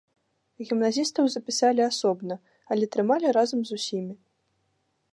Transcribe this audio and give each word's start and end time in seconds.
Гімназістаў 0.69 1.25
запісалі 1.33 1.81
асобна, 1.91 2.35
але 2.77 2.85
трымалі 2.97 3.27
разам 3.39 3.59
з 3.69 3.81
усімі. 3.81 4.15